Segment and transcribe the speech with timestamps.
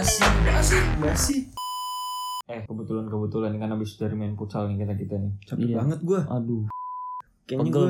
[0.00, 1.40] basi basi Masih
[2.48, 5.32] Eh kebetulan kebetulan kan habis dari main futsal nih kita kita nih.
[5.44, 5.76] capek Iya.
[5.76, 6.20] banget gue.
[6.24, 6.64] aduh
[7.44, 7.88] Kayaknya gue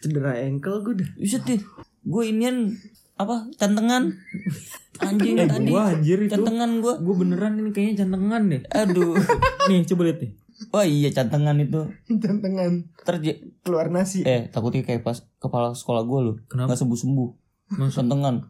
[0.00, 1.10] cedera ankle gue dah.
[1.14, 1.60] bisa deh
[2.02, 2.72] gue inian
[3.14, 4.16] apa cantengan
[5.02, 6.32] anjing Eh tadi gua anjir itu.
[6.32, 8.62] cantengan gue Gua beneran ini kayaknya jantengan deh.
[8.66, 9.12] aduh
[9.68, 10.32] nih coba lihat nih.
[10.72, 14.24] oh iya cantengan itu Jantengan terjadi keluar nasi.
[14.24, 16.72] eh takutnya kayak pas kepala sekolah gue loh Kenapa?
[16.72, 17.28] nggak sembuh
[17.76, 18.42] Itu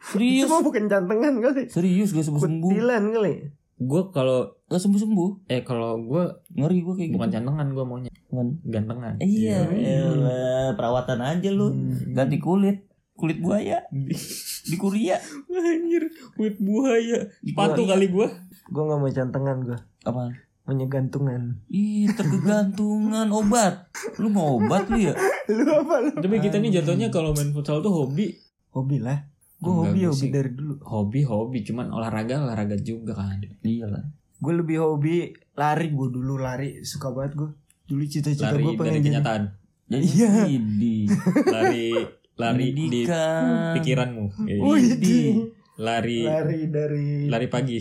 [0.00, 1.66] serius mah bukan jantengan kali.
[1.66, 3.34] serius gak sembuh sembuh Kutilan kali.
[3.80, 7.84] Gua kalau gak sembuh sembuh eh kalau gua ngeri gue kayak bukan gitu jantengan gua
[7.84, 8.46] maunya Bukan.
[8.62, 9.14] gantengan.
[9.18, 11.72] iya elah, perawatan aja lu
[12.08, 13.82] ganti kulit kulit buaya
[14.70, 15.18] di Korea
[15.50, 17.26] Anjir, kulit buaya.
[17.42, 18.28] Sepatu kali gua.
[18.66, 19.78] Gue gak mau jantengan gue.
[20.02, 20.30] apa
[20.62, 21.58] Maunya gantungan.
[21.66, 23.90] Ih, terkegantungan obat.
[24.16, 25.14] Lu mau obat lu ya?
[25.50, 26.10] Lu apa lu?
[26.16, 28.30] Tapi kita nih jatuhnya kalau main futsal tuh hobi.
[28.70, 29.26] Hobi lah.
[29.56, 30.30] Gue hobi hobi sih.
[30.30, 30.80] dari dulu.
[30.80, 33.42] Hobi hobi cuman olahraga olahraga juga kan.
[33.60, 34.04] Iyalah.
[34.36, 35.16] Gue lebih hobi
[35.54, 35.90] lari.
[35.90, 37.50] Gue dulu lari suka banget gue.
[37.84, 39.04] Dulu cita-cita Lari gue dari pengen jadi.
[39.04, 39.42] kenyataan.
[39.90, 40.30] Jadi Iya.
[40.72, 40.94] di
[41.44, 41.86] Lari
[42.36, 43.74] lari di pendidikan.
[43.76, 44.24] pikiranmu.
[44.40, 44.60] Iya.
[44.62, 45.18] Wih, di
[45.76, 47.78] Lari lari dari lari pagi.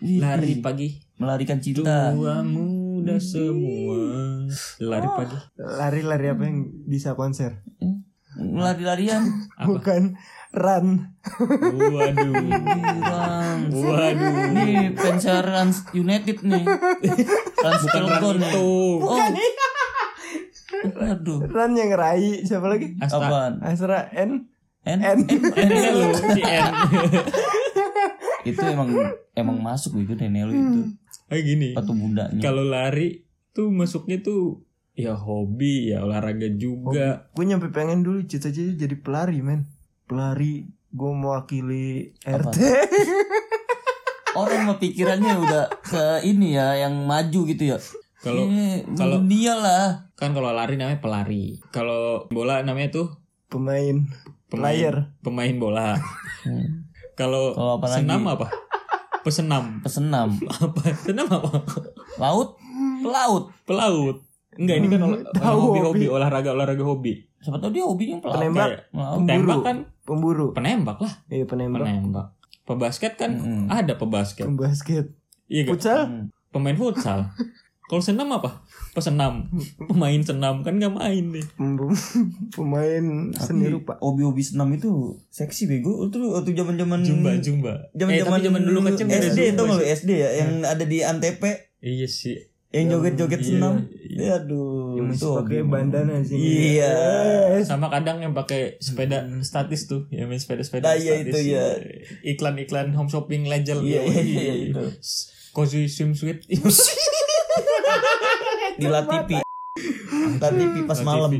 [0.00, 0.88] Lari pagi.
[1.16, 2.12] melarikan cinta.
[2.12, 4.00] Tua muda semua.
[4.78, 5.36] Lari pagi.
[5.58, 7.60] lari-lari apa yang bisa konser?
[8.40, 9.22] Lari-larian.
[9.60, 10.16] Bukan
[10.50, 11.14] run.
[11.70, 12.34] Waduh.
[13.04, 13.74] Rans.
[13.74, 14.32] Waduh.
[14.56, 16.64] Nih fans Rans United nih.
[17.60, 18.70] Rans Bukan run itu.
[19.04, 19.20] Oh.
[21.00, 21.44] Aduh.
[21.44, 22.96] Run yang rai siapa lagi?
[22.98, 23.20] Asta.
[23.20, 23.52] Apaan?
[23.60, 24.48] Asra N.
[24.88, 24.98] N?
[25.04, 25.18] N.
[25.28, 26.72] Ini lu si N.
[28.48, 28.88] Itu emang
[29.36, 30.80] emang masuk itu Nenelu itu.
[31.28, 31.68] Kayak gini.
[31.76, 32.40] Atau bundanya.
[32.40, 34.64] Kalau lari tuh masuknya tuh
[35.00, 37.28] ya hobi ya olahraga juga.
[37.30, 39.66] Gue nyampe pengen dulu cita-cita jadi pelari men.
[40.04, 42.56] Pelari gue mewakili RT.
[44.32, 47.78] Orang mah pikirannya udah ke ini ya yang maju gitu ya.
[48.20, 48.46] Kalau
[48.94, 49.84] kalau- dunia lah.
[50.14, 51.58] kan kalau lari namanya pelari.
[51.70, 53.08] Kalau bola namanya tuh
[53.48, 54.06] Pemain.
[54.46, 54.96] pemain Player.
[55.18, 55.96] pemain bola.
[57.14, 58.46] Kalau Kalau senam apa?
[59.20, 59.80] Pesenam.
[59.80, 60.30] Pesenam.
[60.38, 60.80] apa?
[60.96, 61.50] Senam apa?
[62.16, 62.56] Laut,
[63.02, 63.44] pelaut.
[63.64, 64.16] Pelaut.
[64.60, 67.24] Enggak ini kan olah- Tahu hobi-hobi olahraga olahraga hobi.
[67.38, 68.36] Siapa tahu dia hobinya pelaut.
[68.36, 68.60] Penembak.
[68.60, 69.16] Kayak Pelaut.
[69.16, 69.26] Pemburu.
[69.26, 70.46] tembak kan Pemburu.
[70.52, 71.80] penembak lah, Iya penembak.
[71.80, 72.26] penembak.
[72.62, 73.66] Pebasket kan Mm-mm.
[73.66, 74.44] ada pebasket.
[74.44, 75.06] Pembasket.
[75.46, 75.70] Iya kan?
[75.70, 76.00] Futsal.
[76.04, 76.24] Hmm.
[76.50, 77.20] Pemain futsal.
[77.82, 78.62] Kalau senam apa?
[78.90, 79.50] Pesenam.
[79.80, 81.42] Pemain senam kan nggak main nih.
[81.50, 81.74] Pem-
[82.54, 83.98] Pemain seni Tapi rupa.
[83.98, 84.90] hobi-hobi senam itu
[85.26, 86.06] seksi bego.
[86.06, 87.72] Itu waktu zaman-zaman Jumba jumba.
[87.92, 89.82] Zaman eh, tapi zaman dulu kecil SD nggak lu.
[89.82, 91.42] SD ya yang ada di Antep
[91.80, 92.38] Iya sih.
[92.70, 93.74] yang joget-joget Iya, senam.
[93.82, 93.99] iya.
[94.28, 96.36] Aduh, Yang masih pakai bandana sih.
[96.36, 96.94] Iya.
[97.64, 101.32] Sama kadang yang pakai sepeda statis tuh, yang main sepeda-sepeda Nah, iya statis.
[101.32, 101.64] itu, iya.
[102.26, 103.80] Iklan-iklan home shopping legend.
[103.80, 104.84] Iya, iya, iya, itu.
[105.56, 106.44] Cozy swimsuit.
[108.80, 109.36] di Latifi.
[110.40, 111.30] Latifi pas malam.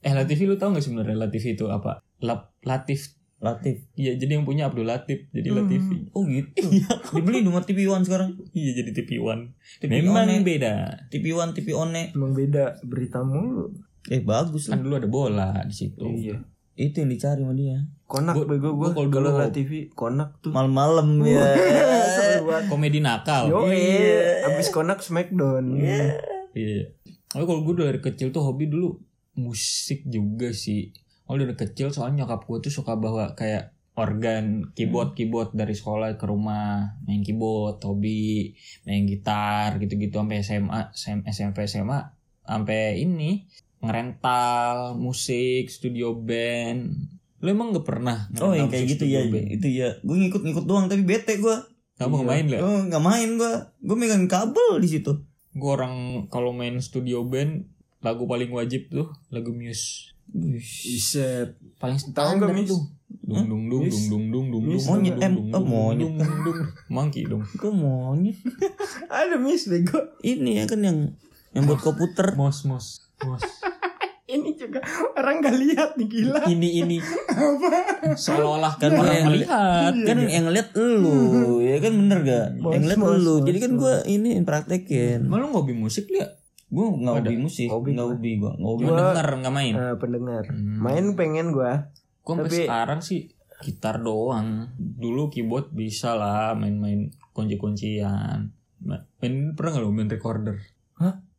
[0.00, 2.00] Eh Latifi lu tau gak sebenarnya Latifi itu apa?
[2.64, 3.12] Latif.
[3.46, 3.76] Latif.
[3.92, 5.58] Iya, jadi yang punya Abdul Latif, jadi Hmm.
[5.60, 5.96] Latifi.
[6.10, 6.66] Oh gitu.
[7.12, 8.34] Dibeli dong TV One sekarang.
[8.50, 9.54] Iya, jadi TV One.
[9.78, 10.42] TV Memang One.
[10.42, 10.74] beda.
[11.08, 12.10] TV One, TV One.
[12.10, 13.70] Emang beda berita mulu.
[14.04, 14.82] Eh bagus Kan lah.
[14.82, 16.02] dulu ada bola di situ.
[16.02, 16.42] Iya.
[16.74, 17.80] Itu yang dicari sama dia.
[18.04, 20.50] Konak Gua- bego gua gue kalau liat TV konak tuh.
[20.50, 21.42] Malam-malam ya.
[22.70, 23.48] Komedi nakal.
[23.48, 24.46] Yo, Iya.
[24.46, 25.74] abis konak Smackdown.
[25.74, 26.92] Iya.
[27.26, 29.00] Tapi kalau gue dari kecil tuh hobi dulu
[29.34, 30.92] musik juga sih.
[31.26, 36.20] Oh dari kecil soalnya nyokap gue tuh suka bawa kayak organ keyboard keyboard dari sekolah
[36.20, 38.52] ke rumah main keyboard hobi
[38.84, 42.00] main gitar gitu-gitu sampai SMA SM, SMP SMA
[42.44, 43.48] sampai ini
[43.80, 46.92] ngerental musik studio band
[47.40, 49.48] lu emang gak pernah Oh yang kayak gitu ya, band?
[49.52, 50.00] itu ya.
[50.00, 51.56] Gue ngikut-ngikut doang tapi bete gue.
[51.96, 53.52] kamu nggak main lah Oh nggak main gue.
[53.80, 55.12] Gue megang kabel di situ.
[55.56, 57.64] gue orang kalau main studio band
[58.04, 61.54] lagu paling wajib tuh lagu Muse Iset.
[61.76, 62.68] paling Tahu standar nggak, Miss?
[62.68, 62.82] tuh.
[63.22, 64.06] Dung dung dung Miss?
[64.06, 66.06] dung dung dung dung dung Monyet, dung em, dung oh, dung monyet.
[66.06, 66.58] dung dung dung.
[66.88, 67.42] Monkey dong.
[67.60, 68.36] Gue monyet.
[69.12, 69.98] Ada miss bego.
[70.20, 70.98] Ini ya kan yang
[71.50, 72.34] yang buat komputer.
[72.34, 72.86] mos mos
[73.20, 73.42] mos.
[74.26, 74.82] Ini juga
[75.14, 76.42] orang gak lihat nih gila.
[76.46, 76.98] ini ini.
[78.18, 79.92] Seolah-olah Kan kan orang yang- melihat.
[80.02, 81.16] kan yang ngeliat lu
[81.62, 83.34] ya kan bener gak yang ngeliat bos, lu.
[83.46, 85.30] jadi kan gue ini praktekin.
[85.30, 86.26] Malu ngobi musik dia
[86.66, 88.12] gue nggak hobi musik Hobi nggak gua.
[88.12, 90.44] hobi gue nggak hobi Gua- mendengar nggak main Nah, pendengar.
[90.46, 90.76] Hmm.
[90.78, 91.72] Main pengen gua.
[92.20, 93.20] gue sampai Tapi- sekarang sih
[93.58, 100.56] gitar doang dulu keyboard bisa lah main-main kunci-kuncian Ma- main pernah nggak lo main recorder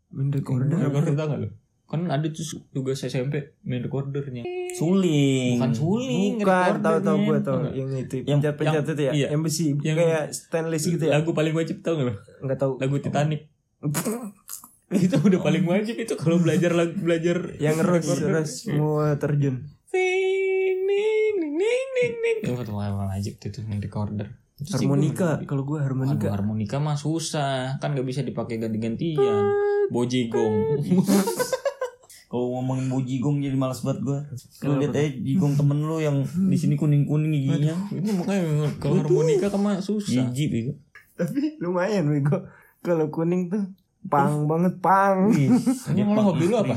[0.09, 0.71] Main recorder.
[0.73, 1.49] recorder tau nggak lo
[1.85, 4.43] Kan ada tuh tugas SMP main recordernya.
[4.73, 5.55] Suling.
[5.55, 7.73] Bukan suling, Bukan, tahu tahu gue tahu nggak?
[7.73, 9.27] yang itu Yang- pencet-pencet yang- itu ya, iya.
[9.29, 11.13] yang besi Yang- kayak stainless gitu ya.
[11.13, 12.13] Lagu paling wajib tau gak lo?
[12.41, 12.73] Enggak tahu.
[12.77, 13.47] Lagu Titanic.
[15.03, 18.23] itu udah paling wajib itu kalau belajar lagu belajar yang ngerus recorder.
[18.31, 19.55] ngerus mau terjun.
[19.91, 22.37] Ning, ning, ning, ning, ning.
[22.39, 24.31] Itu paling wajib tuh tuh main recorder.
[24.57, 26.27] Itu sih Harmonika, gua- kalau gue Aduh, harmonika.
[26.31, 29.45] harmonika mah susah kan nggak bisa dipakai ganti-gantian
[29.93, 30.81] bojigong
[32.27, 34.19] Kalau ngomongin bojigong jadi malas banget gua.
[34.67, 37.71] Lu lihat aja jigong temen lu yang di sini kuning-kuning giginya.
[37.87, 40.75] itu makanya kalau harmonika kan mah susah Jijik.
[41.15, 42.43] Tapi lumayan bego.
[42.83, 43.63] Kalau kuning tuh
[44.03, 45.27] pang banget pang.
[45.27, 45.49] Wih,
[45.93, 46.75] Emang lo hobi lu apa?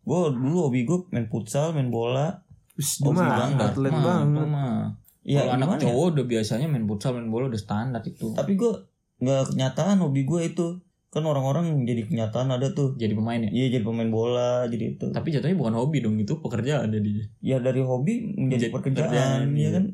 [0.00, 2.44] Gue dulu hobi gue main futsal, main bola.
[2.74, 4.44] Wis, Oh, mah atlet banget.
[4.44, 4.92] mah.
[5.22, 5.84] Ya, kalau anak gimana ya?
[5.86, 8.72] cowok udah biasanya main futsal main bola udah standar itu Tapi gue
[9.16, 10.68] nggak kenyataan hobi gue itu.
[11.08, 12.92] Kan orang-orang jadi kenyataan ada tuh.
[12.94, 15.06] jadi pemain ya Iya jadi pemain bola jadi itu.
[15.08, 19.08] tapi jatuhnya bukan hobi dong itu pekerjaan ada dia Ya dari hobi menjadi Jadi pekerjaan,
[19.08, 19.68] pekerjaan, ya iya.
[19.72, 19.84] kan.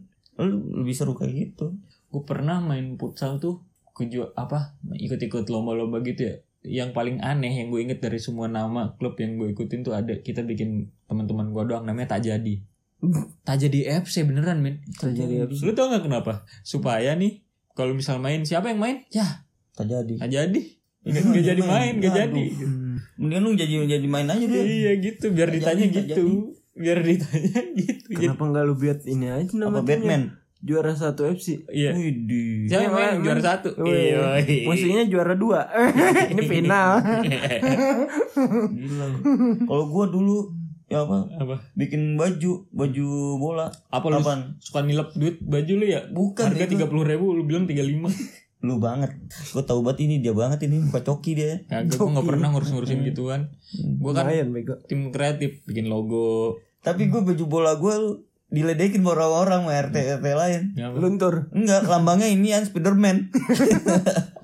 [0.41, 1.77] Lu lebih seru kayak gitu.
[2.09, 3.61] gue pernah main futsal tuh
[4.01, 8.93] keju apa ikut-ikut lomba-lomba gitu ya yang paling aneh yang gue inget dari semua nama
[8.95, 12.61] klub yang gue ikutin tuh ada kita bikin teman-teman gue doang namanya tak jadi
[13.43, 15.53] tak jadi FC beneran men Terjadi apa?
[15.57, 17.41] lu tau gak kenapa supaya nih
[17.73, 20.15] kalau misal main siapa yang main ya Tak jadi.
[20.17, 20.61] tak jadi
[21.01, 22.21] nggak nggak jadi main nggak Aduh.
[22.29, 22.45] jadi.
[23.17, 24.65] Mendingan lu jadi jadi main aja deh.
[24.65, 26.25] iya gitu biar Tak ditanya jadi, tak gitu
[26.71, 29.81] biar ditanya gitu jadi Kenapa enggak lu buat ini aja Apa namanya?
[29.83, 30.23] Batman?
[30.61, 31.65] Juara satu FC.
[31.69, 32.69] iya Widih.
[32.69, 35.65] siapa yang main juara satu iya Musuhnya juara dua.
[36.33, 37.01] ini final.
[39.61, 40.53] Kalau gua dulu
[40.85, 41.23] ya apa?
[41.33, 43.71] apa Bikin baju, baju bola.
[43.89, 44.59] apa lu Apaan?
[44.59, 48.11] suka nilep duit baju lu ya Bukan harga tiga puluh ribu lu bilang tiga lima
[48.61, 49.17] Lu banget.
[49.51, 51.65] Gua tahu banget ini dia banget ini muka coki dia.
[51.65, 54.77] kagak gue nggak pernah ngurus ngurusin gituan gue kan bego.
[54.85, 58.13] tim kreatif bikin logo Tapi gua baju bola gua lu
[58.51, 60.63] diledekin sama orang-orang sama RT RT lain.
[60.75, 60.91] ya?
[60.91, 61.49] Luntur.
[61.55, 63.31] Enggak, lambangnya ini yang Spiderman.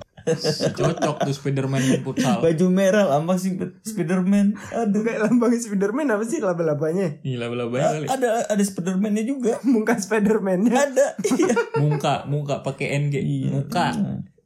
[0.75, 3.55] cocok tuh Spiderman main futsal Baju merah lambang si
[3.87, 4.59] Spiderman.
[4.75, 5.07] Aduh.
[5.07, 7.23] Kayak lambang Spiderman apa sih laba-labanya?
[7.23, 9.63] gila bela kali Ada ada Spiderman-nya juga.
[9.75, 10.75] Muka Spiderman-nya.
[10.75, 11.07] Ada.
[11.23, 11.55] Iya.
[11.79, 13.15] muka muka pakai NG
[13.51, 13.93] muka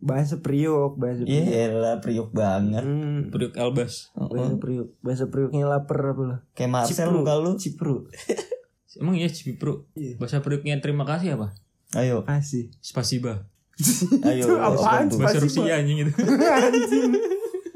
[0.00, 1.44] Bahasa Priok, bahasa Priok.
[1.44, 2.80] Iya lah priuk banget.
[2.80, 4.88] Hmm, Produk Albas bahasa Priok.
[5.04, 6.38] Bahasa Prioknya lapar apa lah?
[6.56, 7.52] Kayak Marcel lu kalau.
[7.60, 8.08] Cipru.
[8.96, 10.16] emang iya Cipro Iya.
[10.16, 11.54] bahasa produknya terima kasih apa
[11.92, 12.70] Ayo, Kasih.
[12.78, 13.46] spasiba
[14.28, 14.44] ayo.
[14.56, 15.06] Apaan?
[15.06, 15.18] bantu.
[15.18, 15.64] bahasa Spasiba.
[15.64, 16.12] Rusia anjing itu
[16.66, 17.10] Anjing.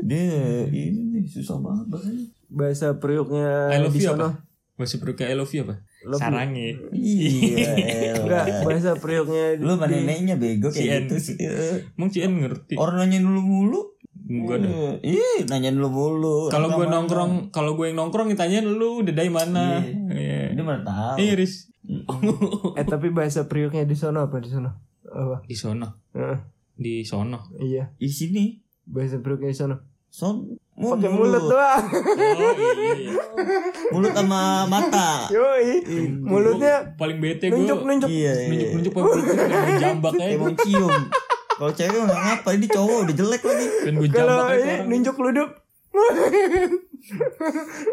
[0.00, 0.28] Dia
[0.66, 2.24] ini nih susah banget bahasanya.
[2.46, 4.44] Bahasa Prioknya I love di you apa
[4.74, 5.74] bahasa produknya I love you apa
[6.04, 7.72] Love sarangi Iya.
[8.20, 11.36] Enggak, bahasa Prioknya Lu mana neneknya bego kayak gitu sih.
[11.40, 13.80] Emang Cien ngerti Orang nanya dulu mulu.
[14.24, 14.56] Dah.
[15.00, 16.36] Eh, Ih, nanya dulu mulu.
[16.48, 19.80] Kalau gue nongkrong, kalau gue yang nongkrong ditanyain lu udah dari mana?
[19.80, 20.33] Iya.
[20.54, 21.14] Dia mana tahu.
[21.18, 21.54] Iya, Riz.
[22.74, 24.70] Eh tapi bahasa Prioknya di sono apa di sono?
[25.04, 25.44] Apa?
[25.44, 26.38] Di sono, Heeh,
[26.74, 27.44] di sono.
[27.58, 28.56] iya, Di sini.
[28.84, 29.76] bahasa Prioknya di sono.
[30.08, 31.84] Son, Pakai mulut doang.
[31.90, 32.94] Oh iya.
[32.94, 33.22] iya.
[33.90, 35.26] Mulut sama mata.
[35.26, 35.82] Yoi.
[36.22, 37.58] Mulutnya paling bete gue.
[37.58, 38.06] nunjuk-nunjuk.
[38.06, 38.48] Iya, iya.
[38.48, 39.10] Nunjuk nunjuk pakai
[39.44, 40.22] kayak jambak aja.
[40.22, 40.92] Kayak mau cium.
[41.54, 43.66] Kalau cewek mah nggak ngapa, ini cowok udah jelek lagi.
[43.90, 45.50] Gue Kalau ini nunjuk luduk.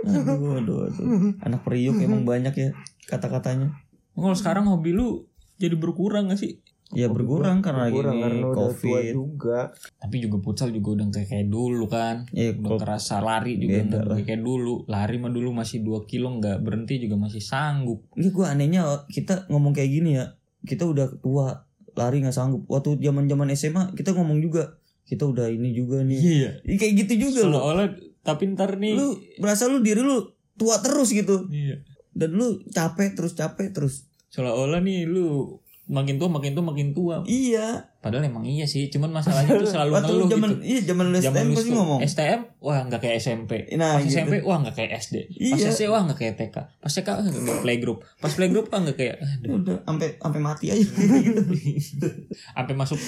[0.03, 1.07] Aduh, aduh, aduh.
[1.39, 2.69] Anak periuk emang banyak ya
[3.05, 3.71] kata-katanya.
[4.11, 6.59] Kalau sekarang hobi lu jadi berkurang gak sih?
[6.91, 9.13] Ya berkurang karena lagi Kurang ini karena udah tua covid.
[9.15, 9.59] juga.
[9.95, 12.27] Tapi juga futsal juga udah kayak kayak dulu kan.
[12.29, 14.19] Ya, Udah kok- kerasa lari juga lah.
[14.19, 14.83] kayak dulu.
[14.85, 18.03] Lari mah dulu masih 2 kilo nggak berhenti juga masih sanggup.
[18.11, 20.35] Ini gue anehnya kita ngomong kayak gini ya.
[20.61, 22.67] Kita udah tua, lari nggak sanggup.
[22.67, 24.75] Waktu zaman-zaman SMA kita ngomong juga.
[25.01, 26.19] Kita udah ini juga nih.
[26.19, 26.49] Iya.
[26.61, 27.63] Ini kayak gitu juga loh.
[27.63, 27.87] Seolah-olah
[28.21, 28.93] tapi ntar nih.
[28.93, 31.45] Lu berasa lu diri lu tua terus gitu.
[31.47, 31.81] Iya.
[32.11, 34.05] Dan lu capek terus capek terus.
[34.29, 35.57] Seolah-olah nih lu
[35.91, 37.19] makin tua makin tua makin tua.
[37.25, 37.91] Iya.
[38.01, 40.63] Padahal emang iya sih, cuman masalahnya tuh selalu Waktu ngeluh lu zaman gitu.
[40.65, 41.99] iya zaman lu STM pasti ngomong.
[42.01, 43.51] STM wah nggak kayak SMP.
[43.75, 44.13] Nah, Pas gitu.
[44.15, 45.15] SMP wah nggak kayak SD.
[45.21, 45.69] Pas Iya.
[45.69, 46.55] SD wah nggak kayak TK.
[46.79, 47.99] Pas TK wah nggak kayak playgroup.
[48.17, 50.81] Pas playgroup wah nggak kayak aduh, Udah sampai sampai mati aja.
[52.57, 52.99] sampai masuk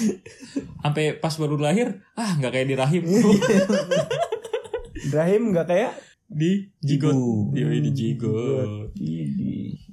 [0.80, 3.04] sampai pas baru lahir ah nggak kayak di rahim.
[5.04, 5.94] Ibrahim nggak kayak
[6.26, 7.14] di jigot.
[7.52, 8.70] Iya di jigot.
[8.96, 9.24] Ini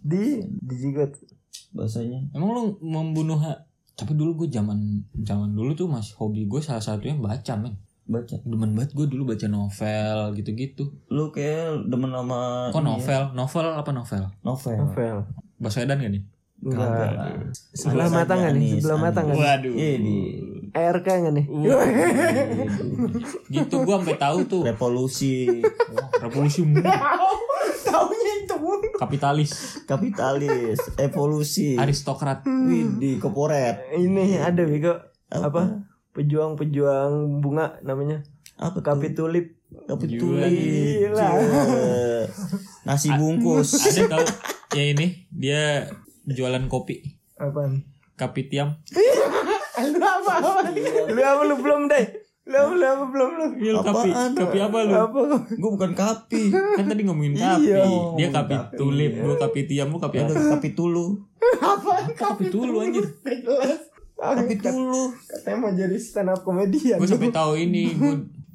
[0.00, 1.12] di di jigot.
[1.70, 2.26] bahasanya.
[2.30, 3.62] Emang lu membunuh ha-
[3.92, 4.80] tapi dulu gue zaman
[5.14, 8.42] zaman dulu tuh masih hobi gue salah satunya baca men Baca.
[8.42, 13.22] demen banget gue dulu baca novel gitu-gitu Lu kayak demen sama kok ini ya, novel
[13.36, 14.76] novel apa novel novel.
[14.80, 15.16] Novel.
[15.56, 16.24] bahasa edan gak nih
[16.60, 17.54] Enggak.
[17.72, 18.72] Sebelah mata nggak nih?
[18.76, 19.26] Sebelah mata Anis.
[19.26, 19.46] nggak nih?
[19.46, 20.16] waduh Iya di
[20.70, 21.46] ARK nggak nih?
[21.46, 21.82] Uh,
[23.48, 25.62] gitu gua sampai tahu tuh revolusi
[26.18, 26.62] revolusi.
[27.80, 28.54] Taunya itu.
[28.96, 32.44] kapitalis kapitalis evolusi aristokrat
[33.00, 34.94] di korporat Ini ada bego
[35.26, 35.48] Apa?
[35.48, 35.62] apa?
[36.12, 38.20] Pejuang-pejuang bunga namanya.
[38.54, 38.82] apa tuh?
[38.84, 39.46] Kapi tulip.
[39.86, 40.46] Gila.
[40.50, 41.28] Gila.
[42.82, 44.26] nasi bungkus ada tahu
[44.72, 45.86] ya ini dia
[46.26, 47.02] jualan kopi
[47.34, 47.86] Apaan?
[48.14, 48.76] kapitiam
[49.82, 50.32] Lu apa?
[50.36, 50.60] apa?
[51.06, 52.04] Lu apa lu belum deh?
[52.42, 53.46] Lu apa lu apa belum lu?
[53.56, 54.30] Iya, lu kapi Apaan?
[54.34, 55.20] kapi apa lu Apa?
[55.46, 57.82] gue bukan kapi kan tadi ngomongin kapi Iya,
[58.14, 58.74] dia kapi kapi.
[58.76, 61.06] tulip lu kapi tiam lu kapi ada apa kapi tulu
[61.56, 61.92] Apa?
[62.10, 63.06] kapi tulu anjir
[64.16, 66.96] kapi tulu Katanya mau jadi stand up comedian.
[66.96, 68.12] gue sampai tahu ini gue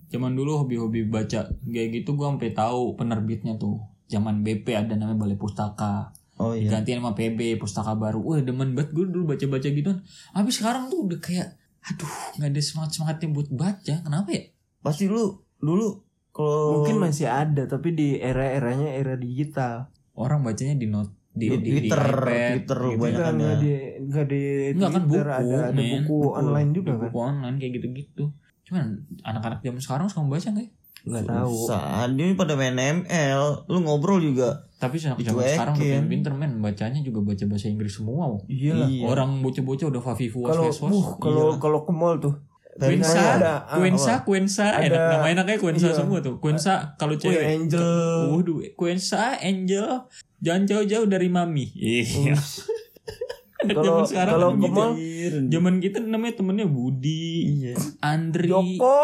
[0.07, 5.17] zaman dulu hobi-hobi baca kayak gitu gue sampai tahu penerbitnya tuh zaman BP ada namanya
[5.19, 6.13] Balai Pustaka
[6.45, 9.91] oh iya digantiin sama PB Pustaka Baru wah demen banget gue dulu baca-baca gitu
[10.29, 14.43] tapi sekarang tuh udah kayak aduh nggak ada semangat semangatnya buat baca kenapa ya
[14.79, 19.87] pasti lu dulu kalau Mungkin masih ada tapi di era-eranya era digital.
[20.13, 22.95] orang bacanya di not di, Di di, di Twitter, iPad, Twitter gitu.
[22.95, 23.15] banyak.
[23.15, 23.35] Enggak, ada.
[23.35, 25.91] enggak di enggak di Enggak kan buku, Twitter, ada ada men.
[25.99, 27.01] buku online juga Di kan.
[27.03, 28.23] buku online kayak gitu-gitu
[28.65, 28.83] cuman
[29.21, 30.71] anak-anak zaman sekarang suka membaca nggak ya?
[31.05, 31.53] Enggak tahu.
[31.69, 36.99] Susah, dia pada main ML lu ngobrol juga tapi zaman sekarang udah pinter-pinter men bacanya
[36.99, 38.89] juga baca bahasa Inggris semua Iya lah.
[39.07, 42.35] Orang bocah-bocah udah fafifu Kalau uh, kalau kalau ke mall tuh
[42.75, 45.95] Quensa, ada, ah, Quensa, Quensa, Ada- enak nama enaknya Quensa iya.
[45.95, 46.43] semua tuh.
[46.43, 47.39] Quensa kalau cewek.
[47.39, 48.35] Angel.
[48.35, 50.03] Waduh, Quensa, Angel,
[50.43, 51.71] jangan jauh-jauh dari mami.
[51.71, 52.35] Iya.
[53.65, 54.71] Anak Kalau- zaman sekarang kalau ke gitu.
[54.71, 54.91] mall,
[55.25, 57.25] Zaman kita namanya temennya Budi,
[57.59, 58.97] iya Andri, Joko.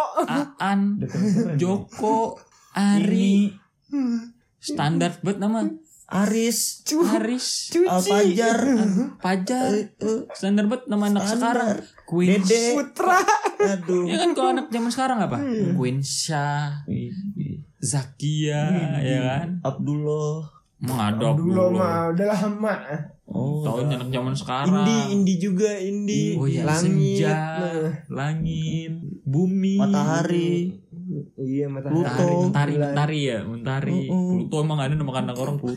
[0.56, 0.82] Aan,
[1.58, 2.38] Joko,
[2.72, 3.50] Ari,
[4.58, 5.60] standar banget nama.
[6.12, 7.88] Aris Cu- Haris, Cuci.
[7.88, 8.60] Alfajar
[9.18, 11.56] Pajar, Eh, eh, standar banget nama anak Standar.
[11.56, 11.70] sekarang.
[12.03, 12.30] Queen.
[12.38, 13.15] Dede Putra.
[13.63, 15.39] aduh Ya kan kalau anak zaman sekarang apa?
[15.39, 15.72] Iya.
[15.72, 16.48] Quensha,
[16.84, 17.63] Widih.
[17.80, 18.62] Zakia,
[19.00, 19.63] ya kan?
[19.63, 22.74] Abdullah Mengadap Dulu mah udah lama.
[23.31, 24.83] Oh Tahu anak zaman sekarang.
[24.83, 26.23] Indi, Indi juga Indi.
[26.35, 26.83] Oh iya, Langit.
[26.83, 27.91] senja, Nah.
[28.11, 30.81] langit, bumi, matahari
[31.35, 31.91] Iya matahari.
[31.91, 32.27] Pluto.
[32.47, 34.00] Mentari, mentari, ya, mentari.
[34.07, 34.47] Mm-mm.
[34.47, 35.75] Pluto emang ada nama anak orang Pluto.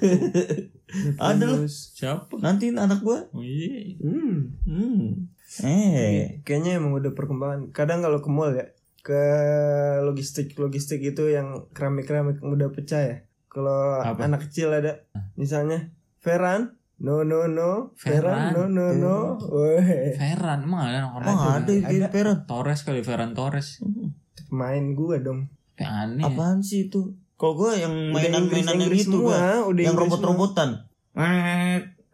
[1.19, 2.39] ada loh Siapa?
[2.39, 3.99] nanti anak gua Oh iya.
[3.99, 4.55] Hmm.
[4.63, 5.07] hmm
[5.63, 7.71] eh Kayaknya emang udah perkembangan.
[7.71, 8.67] Kadang kalau ke mall ya,
[9.03, 9.23] ke
[10.03, 13.17] logistik logistik itu yang keramik keramik udah pecah ya.
[13.47, 15.07] Kalau anak kecil ada,
[15.39, 18.55] misalnya Ferran, no no no, Ferran.
[18.55, 19.17] Ferran, no no no,
[19.51, 21.91] Weh, Ferran, emang ada orang oh ada ada.
[21.91, 23.83] di peran Torres kali, Ferran Torres.
[24.55, 25.51] main gua dong.
[25.75, 26.23] Kayak aneh.
[26.23, 26.31] ya.
[26.31, 30.87] apaan sih itu kalau gua yang mainan-mainan yang itu udah yang robot-robotan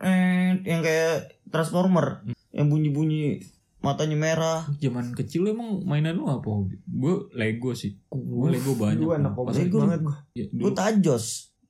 [0.01, 2.25] Eh, yang kayak transformer
[2.57, 3.37] yang bunyi-bunyi
[3.85, 6.49] matanya merah Zaman kecil emang mainan lu apa?
[6.89, 7.97] Gue Lego sih.
[8.09, 8.97] Gue Lego banyak.
[8.97, 9.85] Lu anak Lego.
[9.85, 10.17] banget gua.
[10.33, 11.25] Ya, gua dulu tajos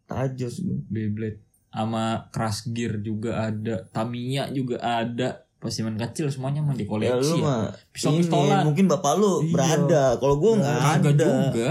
[0.06, 5.46] tajos gua Beyblade sama Crash Gear juga ada, Tamiya juga ada.
[5.56, 7.44] Pas zaman kecil semuanya mah di ya koleksi lu ya.
[7.44, 7.62] mah
[7.92, 8.60] Pistol-pistolan.
[8.60, 9.50] ini, mungkin bapak lu Iya.
[9.50, 11.70] berada kalau gua nggak ada juga.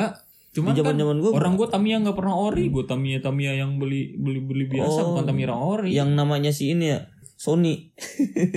[0.49, 4.13] Cuman Di kan gua orang gue Tamiya nggak pernah ori, gue Tamiya Tamiya yang beli
[4.15, 5.89] beli beli biasa Oh, bukan Tamiya ori.
[5.91, 7.93] yang namanya si ini ya Sony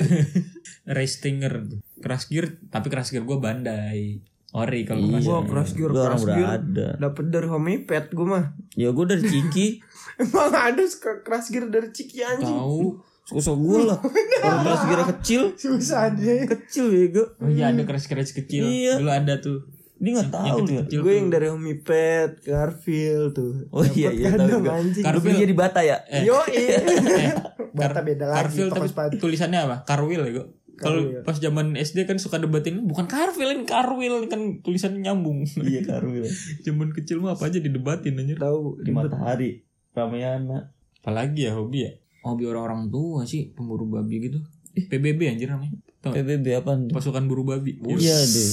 [0.96, 1.68] Race Stinger,
[2.00, 4.18] Crash Gear, tapi Crash Gear gue Bandai.
[4.54, 5.10] Ori kalau Iya.
[5.10, 5.48] Crash Gua Gear.
[5.48, 6.36] Crash Gear, orang Crash Gear.
[6.38, 8.44] berada Dapet dari Homipet gua mah.
[8.72, 9.66] ya gua dari Ciki
[10.20, 10.82] Emang ada
[11.18, 12.52] Crash Gear dari Ciki anjing.
[12.54, 13.00] Tahu.
[13.24, 13.98] Sosok gue lah
[14.42, 16.42] Orang kelas kira kecil Susah dia.
[16.44, 18.62] Kecil ya gue Oh iya ada Crash Crash kecil.
[18.62, 18.98] Iya.
[18.98, 19.62] Dulu ada tuh.
[19.96, 23.70] Dia gak tahu kecil Gue yang dari Homipet, Garfield tuh.
[23.70, 24.74] Oh iya, Dapet iya, tahu kadang gua.
[24.76, 25.00] anjing.
[25.00, 26.22] Kar- Lu belinya di Bata ya Eh.
[26.24, 27.30] Yo, Eh,
[27.72, 28.58] Bata beda lagi.
[28.60, 29.14] Toko tapi sepatu.
[29.16, 29.76] tulisannya apa?
[29.84, 30.48] Carwil ya kok.
[30.80, 31.22] Kalau Carwil.
[31.22, 35.44] pas zaman SD kan suka debatin bukan ini Carwil kan tulisannya nyambung.
[35.60, 36.24] Iya Karwil
[36.66, 38.40] zaman kecil mah apa aja didebatin anjir.
[38.40, 39.62] Tahu Di Matahari
[39.92, 41.92] Ramayana Apalagi ya hobi ya?
[42.22, 44.38] Hobi orang-orang tua sih pemburu babi gitu.
[44.72, 45.76] PBB anjir namanya.
[46.00, 46.14] Tau?
[46.16, 47.76] PBB tuh Pasukan buru babi.
[47.82, 48.52] Iya deh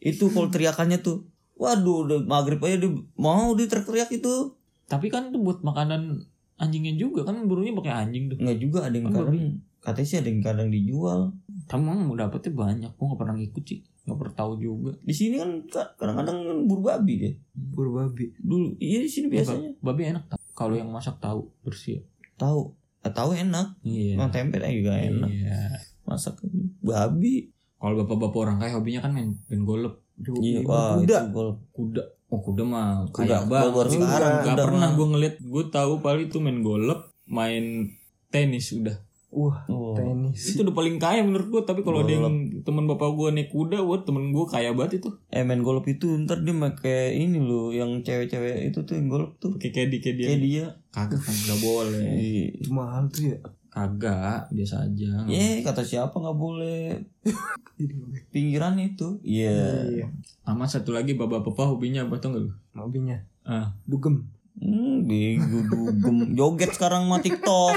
[0.00, 4.58] Itu kalau teriakannya tuh Waduh udah maghrib aja dia Mau dia teriak-teriak itu
[4.90, 8.38] Tapi kan itu buat makanan anjingnya juga kan burunya pakai anjing tuh.
[8.38, 9.40] Nggak juga ada yang Enggak, kadang
[9.84, 11.20] Katanya sih ada yang kadang dijual
[11.68, 12.90] Kamu emang mau dapetnya banyak.
[12.96, 13.80] Gue gak pernah ngikut sih.
[14.04, 14.90] Gak pernah tahu juga.
[15.00, 18.32] Di sini kan ka- kadang-kadang kan buru babi deh buru babi.
[18.36, 20.24] Dulu Iya di sini biasanya Babi enak.
[20.52, 22.04] Kalau yang masak tahu bersih.
[22.36, 22.72] Tahu
[23.04, 24.16] Ah, Tahu enak Iya.
[24.16, 25.60] Yang tempe juga enak Iya.
[26.04, 26.40] Masak
[26.80, 30.00] babi Kalau bapak-bapak orang kaya hobinya kan main main golf,
[30.40, 31.28] Iya wah kuda.
[31.28, 31.44] itu
[31.76, 32.02] kuda.
[32.34, 33.70] Oh kuda mah Kuda, kaya banget.
[33.70, 35.34] Gua sekarang Gak pernah gue ngeliat.
[35.38, 37.94] Gue tahu paling itu main golf, main
[38.28, 38.98] tenis udah.
[39.30, 39.94] Wah, Oh.
[39.94, 40.50] tenis.
[40.50, 41.62] Itu udah paling kaya menurut gue.
[41.64, 42.26] Tapi kalau ada yang
[42.62, 45.10] teman bapak gue naik kuda, buat temen gue kaya banget itu.
[45.28, 49.34] Eh main golf itu ntar dia pakai ini loh yang cewek-cewek itu tuh yang golf
[49.38, 50.26] tuh Kayak kayak di kayak dia.
[50.28, 50.66] kayak dia.
[50.90, 52.06] Kagak kan nggak boleh.
[52.14, 52.46] Iya.
[52.58, 53.38] Itu mahal tuh ya.
[53.74, 55.26] Kagak, biasa aja.
[55.26, 57.02] Ye, kata siapa nggak boleh
[58.32, 59.18] pinggiran itu.
[59.26, 59.90] Iya.
[59.90, 60.06] Iya.
[60.46, 62.54] Sama satu lagi bapak-bapak hobinya apa tuh nggak lu?
[62.70, 63.26] Mobilnya.
[63.42, 64.30] Ah, Dugem.
[64.54, 66.38] Hmm, bego dugem.
[66.38, 67.74] Joget sekarang mah TikTok.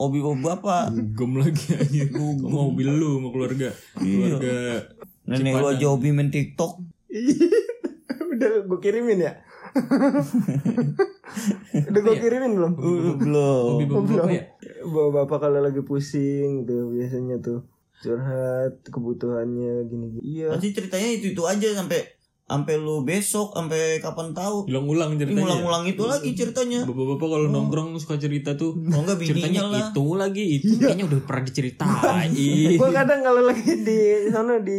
[0.00, 0.88] Hobi hobi apa?
[0.88, 2.08] gem lagi anjir.
[2.08, 3.68] Kok mau mobil lu sama keluarga.
[4.00, 4.80] Keluarga
[5.28, 6.80] Nenek lu aja hobi main TikTok.
[8.32, 9.44] Udah gue kirimin ya.
[11.92, 12.72] Udah gue kirimin belum?
[13.20, 13.76] Belum.
[13.76, 14.51] hobi bapak-bapak ya.
[14.82, 17.64] Bapak bapak kalau lagi pusing tuh biasanya tuh
[18.02, 20.22] curhat kebutuhannya gini-gini.
[20.22, 20.58] Iya.
[20.58, 22.02] Pasti ceritanya itu itu aja sampai
[22.42, 24.68] sampai lu besok sampai kapan tahu.
[24.68, 25.40] Ulang-ulang Ini ceritanya.
[25.46, 26.80] Ngulang-ngulang itu lagi ceritanya.
[26.84, 28.76] Bapak-bapak kalau nongkrong suka cerita tuh.
[28.76, 29.88] Oh enggak Ceritanya lah.
[29.88, 32.30] itu lagi itu kayaknya udah pernah diceritain.
[32.76, 33.98] Gue kadang kalau lagi di
[34.28, 34.76] sana di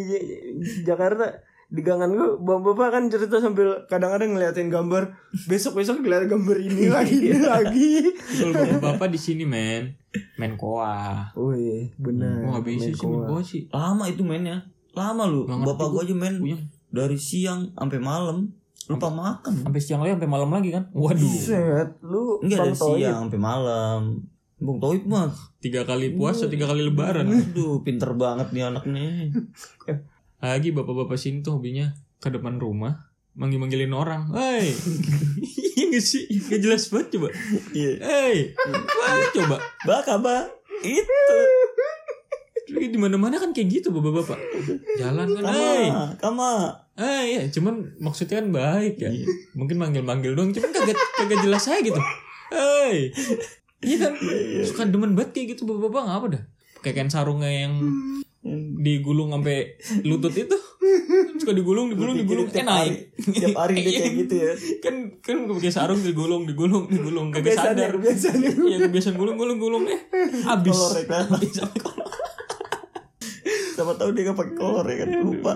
[0.85, 5.09] Jakarta di gangan gue bapak-bapak kan cerita sambil kadang-kadang ngeliatin gambar
[5.43, 9.97] besok besok ngeliat gambar ini lagi ini lagi Kalau bapak-bapak di sini men,
[10.35, 11.33] main koa.
[11.33, 13.41] Wih benar Gua gak bisa main sih main koa.
[13.41, 13.61] sih.
[13.67, 14.57] Lama itu mainnya.
[14.93, 15.43] Lama lu.
[15.43, 16.05] Nggak Bapak gua.
[16.05, 16.61] aja main Puyeng.
[16.87, 18.53] dari siang sampai malam.
[18.85, 19.53] Lupa makan.
[19.63, 20.93] Sampai siang lagi sampai malam lagi kan?
[20.93, 21.33] Waduh.
[21.33, 24.01] Set, lu Enggak Bang dari siang sampai malam.
[24.59, 25.33] Bung Toib mah.
[25.57, 27.25] Tiga kali puasa, tiga kali lebaran.
[27.25, 29.33] Aduh, pinter banget nih anak nih.
[30.43, 34.27] Lagi bapak-bapak sini tuh hobinya ke depan rumah manggil-manggilin orang.
[34.35, 34.67] Hei.
[35.73, 36.29] Iya gak sih?
[36.29, 37.33] Gak jelas banget coba.
[37.73, 37.97] Iya.
[37.97, 38.53] Hei.
[38.69, 39.57] Wah, coba.
[39.89, 40.45] Baka, Ba.
[40.85, 41.25] Itu.
[42.69, 44.37] Di mana-mana kan kayak gitu bapak-bapak.
[45.01, 45.89] Jalan kan, hei.
[46.21, 46.77] Kama.
[46.93, 49.09] Eh ya, cuman maksudnya kan baik ya.
[49.57, 52.01] Mungkin manggil-manggil doang, cuman kagak kagak jelas aja gitu.
[52.53, 53.09] Hei.
[53.81, 54.13] Iya kan?
[54.61, 56.43] Suka demen banget kayak gitu bapak-bapak ngapa dah?
[56.77, 57.81] Pakai kain sarungnya yang
[58.83, 60.57] digulung sampai lutut itu.
[61.39, 62.93] Suka digulung, digulung, digulung, eh Tiap naik.
[63.15, 64.51] Tiap hari dia kayak gitu ya.
[64.83, 67.87] kan kan pakai sarung digulung, digulung, digulung, kagak sadar.
[67.87, 68.51] ya, kebiasaan ya.
[68.51, 69.99] Iya kebiasaan gulung, gulung, gulung eh
[70.43, 70.75] habis.
[70.75, 71.23] Kolor ya kan.
[73.73, 75.07] Tahu dia gak pakai kolor ya kan.
[75.23, 75.53] Lupa.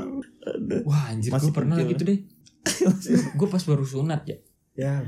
[0.87, 2.19] Wah anjir gue pernah gitu deh.
[3.39, 4.37] gue pas baru sunat ya.
[4.77, 5.01] Ya,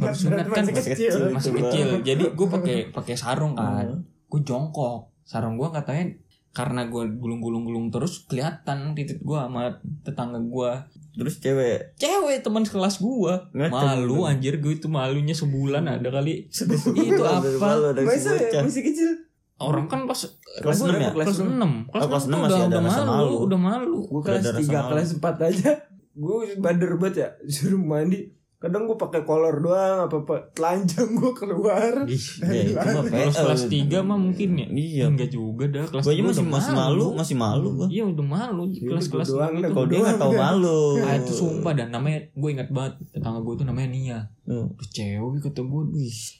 [0.00, 1.12] baru sunat kan masih kecil.
[1.36, 4.00] masih kecil jadi gue pakai pakai sarung kan Hmm.
[4.08, 6.16] gue jongkok sarung gue katanya
[6.52, 10.72] karena gue gulung-gulung-gulung terus kelihatan titik gue sama tetangga gue
[11.12, 11.92] Terus cewek.
[11.96, 13.34] cewek teman sekelas gue
[13.68, 16.48] malu anjir gue itu malunya sebulan ada kali.
[16.48, 17.92] Itu itu apa?
[17.92, 19.10] Masa ya, masih kecil?
[19.60, 20.18] orang kan pas
[20.58, 21.10] Kelas enam ya?
[21.12, 21.52] kelas Kelas 6
[21.92, 23.36] Oh, kelas enam tuh masih udah, ada udah rasa malu, malu.
[23.44, 23.96] udah malu.
[24.08, 24.88] Gue kelas ada rasa 3, malu.
[24.90, 25.70] kelas 4 aja.
[26.12, 28.20] Gue bader banget ya Suruh mandi
[28.62, 33.02] Kadang gue pakai kolor doang apa apa telanjang gue keluar Ih, Ya, itu mah kalau
[33.04, 33.34] PL.
[33.34, 35.04] kelas 3 mah mungkin ya Iya.
[35.10, 37.86] enggak juga dah kelas Gue tiga masih masih malu, masih malu gua.
[37.86, 39.62] Iya udah malu kelas-kelas gua doang gitu.
[39.62, 40.80] dah, Kalau dia nggak tahu malu.
[40.96, 44.18] Ah itu sumpah dan namanya gue ingat banget tetangga gue tuh namanya Nia.
[44.42, 44.70] Tuh.
[44.72, 45.82] Terus cewek kata gue,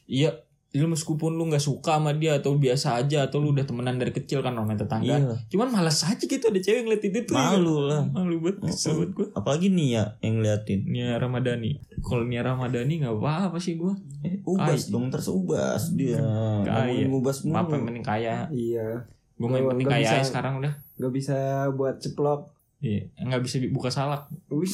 [0.06, 0.30] iya
[0.72, 4.08] lu meskipun lu nggak suka sama dia atau biasa aja atau lu udah temenan dari
[4.08, 5.20] kecil kan namanya tetangga.
[5.20, 5.36] Iya.
[5.52, 7.36] Cuman malas aja gitu ada cewek ngeliat itu tuh.
[7.36, 8.00] Malu lah.
[8.08, 9.26] Malu banget kesel banget gue.
[9.36, 10.88] Apalagi Nia yang ngeliatin.
[10.88, 11.76] Nia Ramadhani.
[12.00, 13.92] Kalau Nia Ramadhani nggak apa-apa sih gue.
[14.24, 14.92] Eh, ubas Kaya.
[14.96, 16.16] dong terus ubas dia.
[16.64, 17.04] Kaya.
[17.04, 17.60] Ubas mulu.
[17.60, 18.48] Apa yang penting kaya.
[18.48, 19.04] Iya
[19.36, 20.24] Gue main penting kaya bisa.
[20.24, 20.72] sekarang udah.
[20.96, 21.36] Gak bisa
[21.76, 22.48] buat ceplok
[22.82, 24.26] Iya, nggak bisa buka salak.
[24.50, 24.66] Wih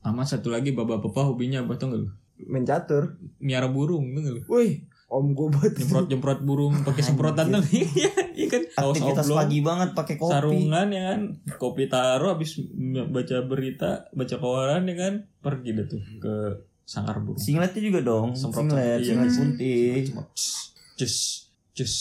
[0.00, 2.08] Sama satu lagi bapak-bapak hobinya apa tuh nggak lu?
[2.48, 4.42] Mencatur Miara burung tuh nggak lu?
[4.46, 7.62] Wih Om gue buat Jemprot jemprot burung pakai semprotan tuh.
[7.70, 8.62] Iya, iya kan.
[8.68, 9.38] Kaos Aktivitas oblong.
[9.38, 10.32] pagi banget pakai kopi.
[10.32, 11.20] sarungan ya kan
[11.54, 12.58] kopi taruh habis
[13.06, 16.34] baca berita baca koran ya kan pergi deh tuh ke
[16.82, 18.32] sangkar burung Singletnya juga dong.
[18.32, 19.06] Semprot- Singlet, iya.
[19.06, 19.94] singlet putih.
[20.94, 21.14] cus
[21.72, 21.94] cus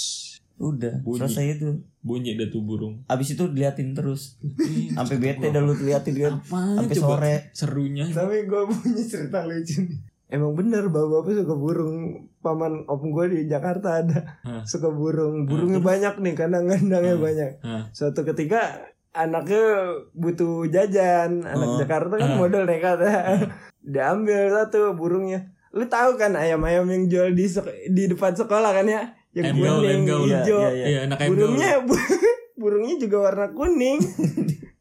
[0.56, 1.18] Udah, Bunyi.
[1.20, 1.70] selesai itu.
[2.00, 4.38] bunyi deh tuh burung Abis itu diliatin terus.
[4.96, 6.34] Sampai bete dah lu liatin kan.
[6.40, 7.36] apa Sampai sore.
[7.52, 13.26] serunya Tapi gue punya cerita lucu nih Emang bener bapak-bapak suka burung Paman om gue
[13.30, 14.62] di Jakarta ada Hah.
[14.62, 17.24] Suka burung Burungnya banyak nih Kandang-kandangnya Hah.
[17.24, 17.84] banyak Hah.
[17.90, 19.64] Suatu ketika Anaknya
[20.12, 21.78] butuh jajan Anak Oh.
[21.80, 22.38] Jakarta kan Hah.
[22.38, 23.40] model nekat ya
[23.80, 27.48] Diambil satu burungnya Lu tahu kan ayam-ayam yang jual di
[27.90, 30.24] di depan sekolah kan ya Yang Ayam kuning, gaul.
[30.24, 30.86] Iya, hijau iya, iya.
[30.86, 31.18] iya anak.
[31.26, 31.70] Burungnya
[32.62, 33.98] Burungnya juga warna kuning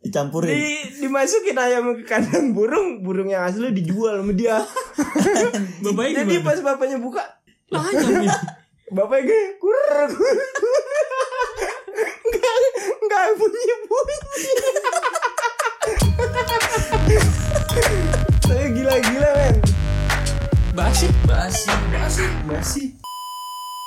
[0.02, 0.50] Dicampurin.
[0.50, 0.66] di
[0.98, 4.58] dimasukin ayam ke kandang burung burung yang asli dijual sama dia
[5.80, 7.22] jadi gimana pas bapaknya buka
[7.72, 8.36] Tanya
[8.96, 10.12] Bapak gue kurang.
[12.28, 12.56] Enggak
[13.00, 14.18] Enggak bunyi bunyi
[18.44, 19.56] Saya gila-gila men.
[20.76, 21.72] Basi Basi.
[21.88, 22.24] Basi.
[22.44, 22.91] Basi.